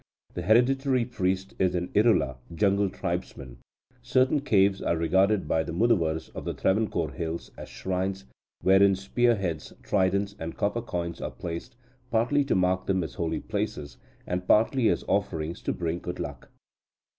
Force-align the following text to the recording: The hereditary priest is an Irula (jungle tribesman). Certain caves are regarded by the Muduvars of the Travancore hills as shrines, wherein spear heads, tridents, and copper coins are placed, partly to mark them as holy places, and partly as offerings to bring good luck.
The 0.33 0.41
hereditary 0.41 1.05
priest 1.05 1.53
is 1.59 1.75
an 1.75 1.89
Irula 1.89 2.37
(jungle 2.55 2.89
tribesman). 2.89 3.57
Certain 4.01 4.39
caves 4.39 4.81
are 4.81 4.97
regarded 4.97 5.47
by 5.47 5.61
the 5.61 5.73
Muduvars 5.73 6.29
of 6.29 6.43
the 6.43 6.55
Travancore 6.55 7.11
hills 7.11 7.51
as 7.55 7.69
shrines, 7.69 8.25
wherein 8.63 8.95
spear 8.95 9.35
heads, 9.35 9.73
tridents, 9.83 10.35
and 10.39 10.57
copper 10.57 10.81
coins 10.81 11.21
are 11.21 11.29
placed, 11.29 11.75
partly 12.09 12.43
to 12.45 12.55
mark 12.55 12.87
them 12.87 13.03
as 13.03 13.13
holy 13.13 13.41
places, 13.41 13.97
and 14.25 14.47
partly 14.47 14.89
as 14.89 15.03
offerings 15.07 15.61
to 15.61 15.71
bring 15.71 15.99
good 15.99 16.19
luck. 16.19 16.49